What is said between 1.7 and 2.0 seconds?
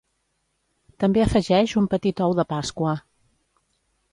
un